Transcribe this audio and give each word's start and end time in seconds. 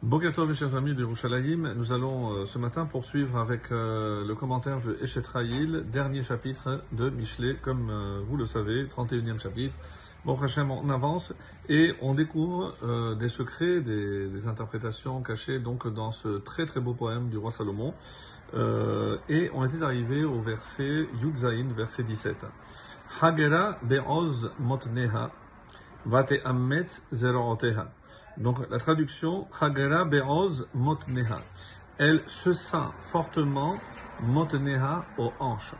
Bogato, 0.00 0.46
mes 0.46 0.54
chers 0.54 0.76
amis 0.76 0.94
de 0.94 1.00
Yerushalayim, 1.00 1.74
nous 1.74 1.92
allons 1.92 2.30
euh, 2.30 2.46
ce 2.46 2.56
matin 2.56 2.86
poursuivre 2.86 3.36
avec 3.36 3.72
euh, 3.72 4.24
le 4.24 4.36
commentaire 4.36 4.80
de 4.80 4.96
Eshet 5.02 5.26
Raïl, 5.26 5.86
dernier 5.90 6.22
chapitre 6.22 6.84
de 6.92 7.10
Michelet, 7.10 7.56
comme 7.60 7.90
euh, 7.90 8.20
vous 8.28 8.36
le 8.36 8.46
savez, 8.46 8.84
31e 8.84 9.40
chapitre. 9.40 9.74
Bon, 10.24 10.40
Hachem, 10.40 10.70
on 10.70 10.88
avance 10.88 11.32
et 11.68 11.94
on 12.00 12.14
découvre 12.14 12.74
des 13.16 13.28
secrets, 13.28 13.80
des, 13.80 14.28
des 14.28 14.46
interprétations 14.46 15.20
cachées 15.20 15.58
donc 15.58 15.92
dans 15.92 16.12
ce 16.12 16.38
très 16.38 16.64
très 16.66 16.80
beau 16.80 16.94
poème 16.94 17.28
du 17.28 17.38
roi 17.38 17.50
Salomon. 17.50 17.94
Et 19.28 19.50
on 19.54 19.64
était 19.64 19.82
arrivé 19.82 20.24
au 20.24 20.40
verset 20.42 21.08
Yud 21.20 21.36
Zayin, 21.36 21.68
verset 21.76 22.02
17. 22.02 22.46
Hagera 23.22 23.78
be'oz 23.82 24.50
motneha, 24.58 25.30
vate 26.04 26.40
ammetz 26.44 27.02
zeroteha. 27.12 27.92
Donc 28.38 28.58
la 28.70 28.78
traduction, 28.78 29.48
Chagera 29.58 30.04
Be'oz 30.04 30.68
Motneha. 30.74 31.38
Elle 31.98 32.22
se 32.26 32.52
sent 32.52 32.88
fortement 33.00 33.74
Motneha 34.22 35.04
aux 35.18 35.32
hanches. 35.40 35.74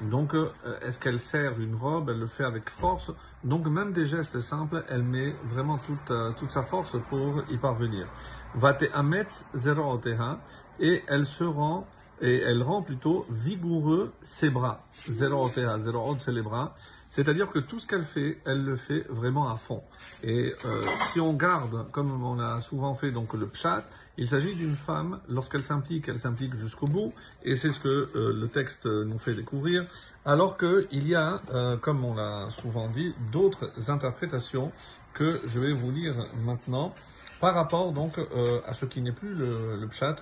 Donc, 0.00 0.34
euh, 0.34 0.48
est-ce 0.82 0.98
qu'elle 0.98 1.20
serre 1.20 1.58
une 1.60 1.76
robe? 1.76 2.10
Elle 2.10 2.20
le 2.20 2.26
fait 2.26 2.44
avec 2.44 2.68
force. 2.68 3.12
Donc, 3.44 3.66
même 3.66 3.92
des 3.92 4.06
gestes 4.06 4.40
simples, 4.40 4.84
elle 4.88 5.04
met 5.04 5.34
vraiment 5.44 5.78
toute, 5.78 6.10
euh, 6.10 6.32
toute 6.32 6.50
sa 6.50 6.62
force 6.62 6.96
pour 7.08 7.42
y 7.48 7.56
parvenir. 7.58 8.06
Vate 8.54 8.84
Ametz 8.92 9.46
Zeroteha. 9.54 10.40
Et 10.80 11.04
elle 11.06 11.24
se 11.24 11.44
rend, 11.44 11.86
et 12.24 12.40
elle 12.40 12.62
rend 12.62 12.80
plutôt 12.80 13.26
vigoureux 13.28 14.12
ses 14.22 14.48
bras. 14.48 14.80
Zeroteha. 15.10 15.78
Zerot, 15.78 16.16
c'est 16.18 16.32
les 16.32 16.40
bras. 16.40 16.74
C'est-à-dire 17.06 17.50
que 17.50 17.58
tout 17.58 17.78
ce 17.78 17.86
qu'elle 17.86 18.04
fait, 18.04 18.38
elle 18.46 18.64
le 18.64 18.76
fait 18.76 19.04
vraiment 19.10 19.52
à 19.52 19.56
fond. 19.56 19.82
Et 20.22 20.54
euh, 20.64 20.86
si 21.12 21.20
on 21.20 21.34
garde, 21.34 21.90
comme 21.90 22.24
on 22.24 22.40
a 22.40 22.62
souvent 22.62 22.94
fait 22.94 23.12
donc 23.12 23.34
le 23.34 23.46
pshat, 23.46 23.84
il 24.16 24.26
s'agit 24.26 24.54
d'une 24.54 24.74
femme, 24.74 25.20
lorsqu'elle 25.28 25.62
s'implique, 25.62 26.08
elle 26.08 26.18
s'implique 26.18 26.54
jusqu'au 26.54 26.86
bout, 26.86 27.12
et 27.42 27.56
c'est 27.56 27.70
ce 27.70 27.78
que 27.78 28.08
euh, 28.16 28.32
le 28.32 28.48
texte 28.48 28.86
nous 28.86 29.18
fait 29.18 29.34
découvrir, 29.34 29.84
alors 30.24 30.56
qu'il 30.56 31.06
y 31.06 31.14
a, 31.14 31.42
euh, 31.52 31.76
comme 31.76 32.04
on 32.04 32.14
l'a 32.14 32.48
souvent 32.48 32.88
dit, 32.88 33.14
d'autres 33.32 33.90
interprétations 33.90 34.72
que 35.12 35.42
je 35.44 35.60
vais 35.60 35.72
vous 35.72 35.90
lire 35.90 36.14
maintenant 36.44 36.94
par 37.44 37.52
rapport 37.56 37.92
donc 37.92 38.16
euh, 38.16 38.62
à 38.66 38.72
ce 38.72 38.86
qui 38.86 39.02
n'est 39.02 39.12
plus 39.12 39.34
le, 39.34 39.76
le 39.78 39.86
pshat, 39.88 40.16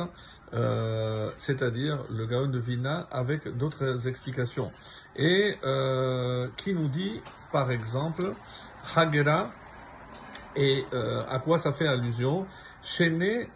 euh, 0.55 1.31
c'est-à-dire 1.37 2.01
le 2.11 2.27
Gaon 2.27 2.49
de 2.49 2.59
Vilna 2.59 3.07
avec 3.13 3.47
d'autres 3.57 4.09
explications. 4.09 4.73
Et 5.15 5.55
euh, 5.63 6.49
qui 6.57 6.75
nous 6.75 6.89
dit, 6.89 7.21
par 7.53 7.71
exemple, 7.71 8.33
Hagera, 8.97 9.53
et 10.57 10.85
à 11.29 11.39
quoi 11.39 11.59
ça 11.59 11.73
fait 11.73 11.87
allusion 11.87 12.45
Shene. 12.83 13.47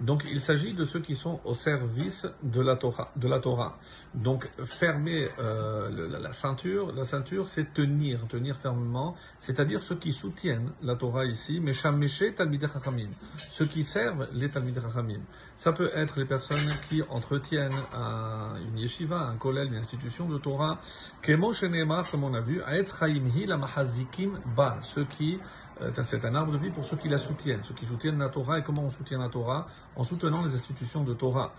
Donc 0.00 0.24
il 0.30 0.40
s'agit 0.40 0.72
de 0.72 0.84
ceux 0.84 1.00
qui 1.00 1.14
sont 1.14 1.40
au 1.44 1.52
service 1.54 2.26
de 2.42 2.60
la 2.62 2.76
Torah. 2.76 3.78
Donc 4.14 4.50
fermer 4.64 5.28
euh, 5.38 6.08
la, 6.20 6.32
ceinture, 6.32 6.92
la 6.94 7.04
ceinture 7.04 7.48
c'est 7.48 7.72
tenir, 7.74 8.26
tenir 8.28 8.56
fermement, 8.56 9.14
c'est-à-dire 9.38 9.82
ceux 9.82 9.96
qui 9.96 10.12
soutiennent 10.12 10.72
la 10.82 10.94
Torah 10.96 11.26
ici, 11.26 11.62
ceux 13.50 13.66
qui 13.66 13.84
servent 13.84 14.28
les 14.32 14.50
Chachamim. 14.50 15.20
Ça 15.54 15.72
peut 15.72 15.90
être 15.94 16.18
les 16.18 16.24
personnes 16.26 16.74
qui 16.88 17.02
entretiennent 17.08 17.82
un- 17.92 18.56
une 18.70 18.78
yeshiva, 18.78 19.20
un 19.20 19.36
kollel, 19.36 19.68
une 19.68 19.76
institution 19.78 20.28
de 20.28 20.38
Torah, 20.38 20.80
comme 21.22 22.24
on 22.24 22.34
a 22.34 22.40
vu, 22.40 22.62
ceux 24.82 25.04
qui 25.04 25.38
euh, 25.82 25.90
c'est 26.04 26.24
un 26.24 26.34
arbre 26.34 26.52
de 26.52 26.58
vie 26.58 26.70
pour 26.70 26.84
ceux 26.84 26.96
qui 26.96 27.08
la 27.08 27.18
soutiennent, 27.18 27.62
ceux 27.66 27.74
qui 27.74 27.86
soutiennent 27.86 28.18
la 28.18 28.28
Torah. 28.28 28.58
Et 28.58 28.62
comment 28.62 28.82
on 28.84 28.90
soutient 28.90 29.18
la 29.18 29.28
Torah 29.28 29.66
En 29.96 30.04
soutenant 30.04 30.42
les 30.42 30.54
institutions 30.54 31.04
de 31.04 31.14
Torah. 31.14 31.52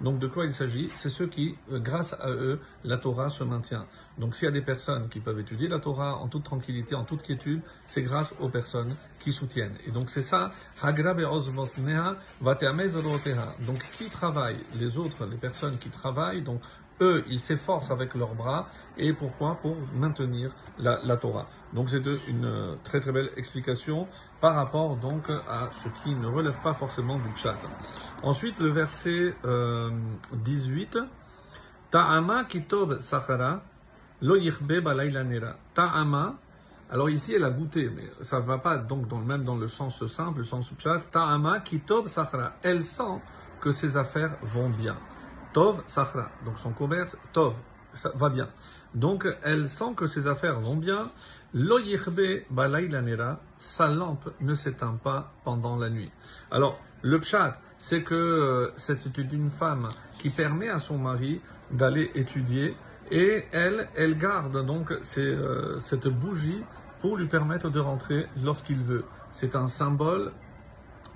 Donc 0.00 0.18
de 0.18 0.26
quoi 0.26 0.44
il 0.44 0.52
s'agit? 0.52 0.90
C'est 0.94 1.08
ceux 1.08 1.26
qui, 1.26 1.56
euh, 1.70 1.78
grâce 1.78 2.14
à 2.14 2.30
eux, 2.30 2.60
la 2.84 2.96
Torah 2.96 3.28
se 3.28 3.44
maintient. 3.44 3.86
Donc 4.18 4.34
s'il 4.34 4.46
y 4.46 4.48
a 4.48 4.52
des 4.52 4.62
personnes 4.62 5.08
qui 5.08 5.20
peuvent 5.20 5.38
étudier 5.38 5.68
la 5.68 5.78
Torah 5.78 6.16
en 6.16 6.28
toute 6.28 6.44
tranquillité, 6.44 6.94
en 6.94 7.04
toute 7.04 7.22
quiétude, 7.22 7.60
c'est 7.86 8.02
grâce 8.02 8.34
aux 8.40 8.48
personnes 8.48 8.94
qui 9.18 9.32
soutiennent. 9.32 9.76
Et 9.86 9.90
donc 9.90 10.10
c'est 10.10 10.22
ça. 10.22 10.50
Donc 13.66 13.84
qui 13.96 14.10
travaille 14.10 14.58
Les 14.78 14.98
autres, 14.98 15.26
les 15.26 15.36
personnes 15.36 15.78
qui 15.78 15.88
travaillent, 15.90 16.42
donc 16.42 16.60
eux, 17.00 17.24
ils 17.28 17.40
s'efforcent 17.40 17.90
avec 17.90 18.14
leurs 18.14 18.34
bras. 18.34 18.68
Et 18.96 19.12
pourquoi? 19.12 19.56
Pour 19.56 19.76
maintenir 19.94 20.54
la, 20.78 20.98
la 21.04 21.16
Torah. 21.16 21.46
Donc 21.72 21.90
c'est 21.90 22.02
une 22.28 22.44
euh, 22.46 22.76
très 22.82 23.00
très 23.00 23.12
belle 23.12 23.30
explication 23.36 24.08
par 24.40 24.54
rapport 24.54 24.96
donc 24.96 25.28
à 25.30 25.68
ce 25.72 25.88
qui 26.02 26.14
ne 26.14 26.26
relève 26.26 26.56
pas 26.62 26.74
forcément 26.74 27.18
du 27.18 27.28
chat. 27.34 27.56
Ensuite, 28.22 28.58
le 28.60 28.70
verset 28.70 29.34
euh, 29.44 29.90
18. 30.32 30.98
Ta'ama 31.90 32.44
kitob 32.44 33.00
sachara 33.00 33.62
lo 34.20 34.36
nera. 34.36 35.56
Ta'ama, 35.72 36.34
alors 36.90 37.08
ici 37.08 37.34
elle 37.34 37.44
a 37.44 37.50
goûté, 37.50 37.90
mais 37.94 38.04
ça 38.22 38.40
ne 38.40 38.44
va 38.44 38.58
pas 38.58 38.76
donc 38.76 39.08
dans, 39.08 39.18
même 39.18 39.44
dans 39.44 39.56
le 39.56 39.68
sens 39.68 40.06
simple, 40.06 40.38
le 40.38 40.44
sens 40.44 40.72
chat. 40.78 40.98
Ta'ama 41.10 41.60
kitob 41.60 42.08
sachara. 42.08 42.54
Elle 42.62 42.84
sent 42.84 43.20
que 43.60 43.72
ses 43.72 43.96
affaires 43.96 44.36
vont 44.42 44.70
bien. 44.70 44.96
Tov 45.58 45.82
sachra, 45.86 46.30
donc 46.44 46.56
son 46.56 46.70
commerce, 46.70 47.16
Tov, 47.32 47.52
ça 47.92 48.12
va 48.14 48.28
bien. 48.28 48.48
Donc 48.94 49.26
elle 49.42 49.68
sent 49.68 49.92
que 49.96 50.06
ses 50.06 50.28
affaires 50.28 50.60
vont 50.60 50.76
bien. 50.76 51.10
Lo 51.52 51.80
yichbe 51.80 52.44
balayla 52.48 53.02
nera. 53.02 53.40
Sa 53.58 53.88
lampe 53.88 54.30
ne 54.40 54.54
s'éteint 54.54 55.00
pas 55.02 55.32
pendant 55.42 55.74
la 55.74 55.90
nuit. 55.90 56.12
Alors, 56.52 56.78
le 57.02 57.18
pshat, 57.18 57.54
c'est 57.76 58.04
que 58.04 58.14
euh, 58.14 58.72
c'est 58.76 59.18
une 59.18 59.50
femme 59.50 59.88
qui 60.20 60.30
permet 60.30 60.68
à 60.68 60.78
son 60.78 60.96
mari 60.96 61.40
d'aller 61.72 62.12
étudier 62.14 62.76
et 63.10 63.44
elle, 63.50 63.88
elle 63.96 64.16
garde 64.16 64.64
donc 64.64 64.92
euh, 64.92 65.78
cette 65.80 66.06
bougie 66.06 66.62
pour 67.00 67.16
lui 67.16 67.26
permettre 67.26 67.68
de 67.68 67.80
rentrer 67.80 68.28
lorsqu'il 68.44 68.78
veut. 68.78 69.04
C'est 69.32 69.56
un 69.56 69.66
symbole 69.66 70.30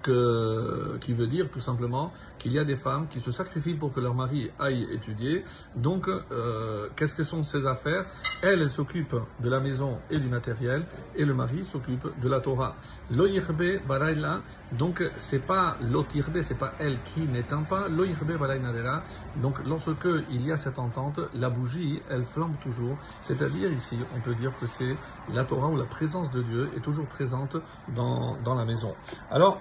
que, 0.03 0.99
qui 1.01 1.15
veut 1.15 1.27
dire 1.27 1.49
tout 1.51 1.61
simplement 1.61 2.13
qu'il 2.39 2.53
y 2.53 2.59
a 2.59 2.65
des 2.65 2.77
femmes 2.77 3.07
qui 3.09 3.21
se 3.21 3.31
sacrifient 3.31 3.75
pour 3.75 3.93
que 3.93 4.01
leur 4.01 4.15
mari 4.15 4.51
aille 4.59 4.87
étudier. 4.93 5.45
Donc, 5.77 6.09
euh, 6.09 6.89
qu'est-ce 6.97 7.15
que 7.15 7.23
sont 7.23 7.43
ces 7.43 7.67
affaires? 7.67 8.07
Elle, 8.43 8.63
elle 8.63 8.71
s'occupe 8.71 9.15
de 9.41 9.49
la 9.49 9.61
maison 9.61 9.99
et 10.11 10.19
du 10.19 10.29
matériel, 10.29 10.85
et 11.17 11.25
le 11.25 11.35
mari 11.35 11.65
s'occupe 11.65 12.09
de 12.21 12.29
la 12.29 12.41
Torah. 12.41 12.77
Lo 13.11 13.27
yirbe 13.27 13.87
barayla, 13.87 14.43
donc 14.73 15.03
c'est 15.17 15.45
pas 15.45 15.77
l'otirbe, 15.81 16.41
c'est 16.41 16.59
pas 16.59 16.75
elle 16.79 16.99
qui 17.03 17.27
n'éteint 17.27 17.63
pas. 17.63 17.89
Lo 17.89 18.05
yirbe 18.05 18.37
barayla 18.39 19.03
Donc, 19.37 19.65
lorsque 19.67 20.09
il 20.31 20.47
y 20.47 20.53
a 20.53 20.57
cette 20.57 20.79
entente, 20.79 21.21
la 21.34 21.51
bougie, 21.51 22.03
elle 22.11 22.25
flambe 22.25 22.55
toujours. 22.63 22.97
C'est-à-dire 23.21 23.71
ici, 23.73 23.99
on 24.17 24.21
peut 24.21 24.34
dire 24.34 24.53
que 24.59 24.67
c'est 24.67 24.97
la 25.33 25.45
Torah 25.45 25.69
ou 25.69 25.77
la 25.77 25.84
présence 25.84 26.31
de 26.31 26.43
Dieu 26.43 26.71
est 26.77 26.81
toujours 26.81 27.07
présente 27.07 27.57
dans, 27.95 28.37
dans 28.45 28.55
la 28.55 28.65
maison. 28.65 28.95
Alors, 29.31 29.61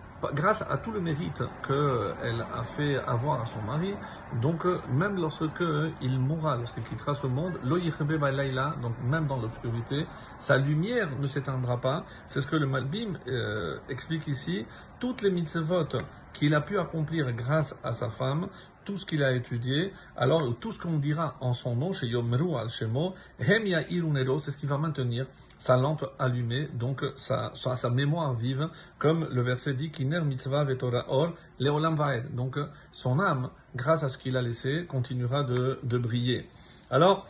grâce 0.33 0.61
à 0.61 0.77
tout 0.77 0.91
le 0.91 1.01
mérite 1.01 1.43
qu'elle 1.65 2.45
a 2.53 2.63
fait 2.63 2.97
avoir 2.97 3.41
à 3.41 3.45
son 3.45 3.61
mari, 3.61 3.95
donc 4.41 4.65
euh, 4.65 4.79
même 4.93 5.15
lorsque 5.19 5.63
il 6.01 6.19
mourra, 6.19 6.57
lorsqu'il 6.57 6.83
quittera 6.83 7.13
ce 7.13 7.27
monde, 7.27 7.59
donc 7.63 8.93
même 9.09 9.27
dans 9.27 9.37
l'obscurité, 9.37 10.05
sa 10.37 10.57
lumière 10.57 11.09
ne 11.19 11.27
s'éteindra 11.27 11.77
pas. 11.79 12.05
C'est 12.25 12.41
ce 12.41 12.47
que 12.47 12.55
le 12.55 12.67
Malbim 12.67 13.17
euh, 13.27 13.77
explique 13.89 14.27
ici. 14.27 14.65
Toutes 14.99 15.21
les 15.21 15.31
mitzvot 15.31 15.87
qu'il 16.33 16.53
a 16.53 16.61
pu 16.61 16.79
accomplir 16.79 17.31
grâce 17.33 17.75
à 17.83 17.91
sa 17.91 18.09
femme, 18.09 18.47
tout 18.91 18.97
ce 18.97 19.05
qu'il 19.05 19.23
a 19.23 19.31
étudié, 19.31 19.93
alors 20.17 20.53
tout 20.59 20.73
ce 20.73 20.79
qu'on 20.79 20.97
dira 20.97 21.37
en 21.39 21.53
son 21.53 21.77
nom, 21.77 21.93
chez 21.93 22.07
Yomru 22.07 22.55
al 22.57 22.69
Shemo, 22.69 23.15
Hem 23.39 23.65
Irunero, 23.89 24.37
c'est 24.37 24.51
ce 24.51 24.57
qui 24.57 24.65
va 24.65 24.77
maintenir 24.77 25.27
sa 25.57 25.77
lampe 25.77 26.05
allumée, 26.19 26.67
donc 26.73 27.05
sa, 27.15 27.51
sa, 27.55 27.77
sa 27.77 27.89
mémoire 27.89 28.33
vive, 28.33 28.67
comme 28.97 29.29
le 29.31 29.41
verset 29.43 29.75
dit, 29.75 29.91
Kiner 29.91 30.19
mitzvah 30.21 30.65
vetora 30.65 31.05
or, 31.07 31.31
leolam 31.57 31.95
vaed. 31.95 32.35
Donc 32.35 32.57
son 32.91 33.21
âme, 33.21 33.49
grâce 33.77 34.03
à 34.03 34.09
ce 34.09 34.17
qu'il 34.17 34.35
a 34.35 34.41
laissé, 34.41 34.85
continuera 34.89 35.43
de, 35.43 35.79
de 35.83 35.97
briller. 35.97 36.49
Alors, 36.89 37.29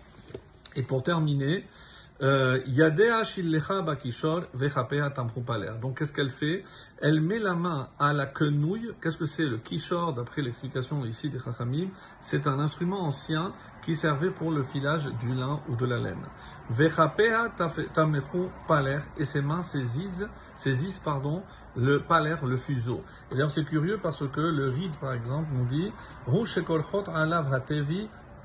et 0.76 0.82
pour 0.82 1.04
terminer, 1.04 1.68
Euh. 2.22 2.60
Donc 5.82 5.98
qu'est-ce 5.98 6.14
qu'elle 6.14 6.30
fait? 6.30 6.64
Elle 7.02 7.22
met 7.22 7.40
la 7.40 7.56
main 7.56 7.90
à 7.98 8.14
la 8.14 8.28
quenouille. 8.28 8.92
Qu'est-ce 9.02 9.18
que 9.18 9.26
c'est 9.26 9.46
le 9.46 9.58
kishor? 9.58 10.14
D'après 10.14 10.44
l'explication 10.44 11.04
ici 11.04 11.32
des 11.32 11.40
Chachamim 11.40 11.90
C'est 12.20 12.46
un 12.46 12.60
instrument 12.60 13.02
ancien 13.02 13.54
qui 13.82 13.96
servait 13.96 14.30
pour 14.30 14.52
le 14.52 14.62
filage 14.62 15.10
du 15.20 15.34
lin 15.34 15.62
ou 15.68 15.76
de 15.76 15.86
la 15.88 15.98
laine. 15.98 16.28
Et 19.18 19.26
ses 19.26 19.42
mains 19.42 19.64
saisissent, 19.64 20.28
saisissent 20.54 21.00
pardon, 21.00 21.42
le 21.76 22.04
paler, 22.04 22.36
le 22.44 22.58
fuseau. 22.58 23.02
Et 23.32 23.34
d'ailleurs 23.34 23.50
c'est 23.50 23.66
curieux 23.66 24.00
parce 24.02 24.28
que 24.28 24.42
le 24.42 24.70
ride 24.70 24.96
par 24.98 25.14
exemple 25.14 25.48
nous 25.54 25.66
dit 25.66 25.92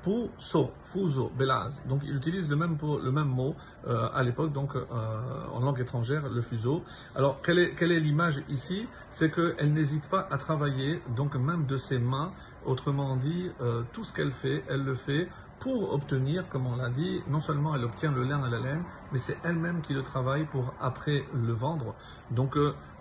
Fuso, 0.07 0.71
fuso, 0.83 1.31
belaz. 1.37 1.81
Donc 1.85 2.01
il 2.05 2.15
utilise 2.15 2.47
le 2.47 2.55
même, 2.55 2.77
le 3.03 3.11
même 3.11 3.27
mot 3.27 3.55
euh, 3.87 4.07
à 4.13 4.23
l'époque, 4.23 4.53
donc 4.53 4.73
euh, 4.77 4.85
en 5.51 5.59
langue 5.59 5.81
étrangère, 5.81 6.29
le 6.29 6.41
fuseau. 6.41 6.81
Alors 7.13 7.41
quelle 7.41 7.59
est, 7.59 7.75
quelle 7.75 7.91
est 7.91 7.99
l'image 7.99 8.41
ici? 8.47 8.87
C'est 9.09 9.29
qu'elle 9.29 9.73
n'hésite 9.73 10.09
pas 10.09 10.25
à 10.31 10.37
travailler, 10.37 11.01
donc 11.17 11.35
même 11.35 11.65
de 11.65 11.75
ses 11.75 11.99
mains. 11.99 12.31
Autrement 12.65 13.17
dit, 13.17 13.51
euh, 13.61 13.83
tout 13.91 14.05
ce 14.05 14.13
qu'elle 14.13 14.31
fait, 14.31 14.63
elle 14.69 14.83
le 14.83 14.95
fait 14.95 15.27
pour 15.59 15.93
obtenir, 15.93 16.47
comme 16.49 16.67
on 16.67 16.75
l'a 16.75 16.89
dit, 16.89 17.21
non 17.27 17.39
seulement 17.39 17.75
elle 17.75 17.83
obtient 17.83 18.11
le 18.11 18.23
lin 18.23 18.43
à 18.43 18.49
la 18.49 18.59
laine, 18.59 18.83
mais 19.11 19.17
c'est 19.17 19.37
elle-même 19.43 19.81
qui 19.81 19.93
le 19.93 20.03
travaille 20.03 20.45
pour 20.45 20.73
après 20.79 21.25
le 21.33 21.53
vendre. 21.53 21.95
Donc 22.31 22.55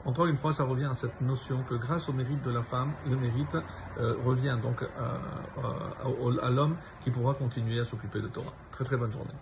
encore 0.07 0.27
une 0.27 0.37
fois, 0.37 0.53
ça 0.53 0.63
revient 0.63 0.85
à 0.85 0.93
cette 0.93 1.21
notion 1.21 1.65
que 1.69 1.75
grâce 1.75 2.09
au 2.09 2.13
mérite 2.13 2.41
de 2.45 2.51
la 2.53 2.63
femme, 2.63 2.93
le 3.09 3.17
mérite 3.17 3.57
euh, 3.99 4.15
revient 4.25 4.57
donc 4.63 4.83
euh, 4.83 4.87
euh, 5.59 6.39
à 6.43 6.51
l'homme 6.51 6.77
qui 7.01 7.11
pourra 7.11 7.35
continuer 7.35 7.81
à 7.81 7.85
s'occuper 7.85 8.21
de 8.21 8.29
Torah. 8.29 8.53
Très 8.71 8.85
très 8.85 8.97
bonne 8.97 9.11
journée. 9.11 9.35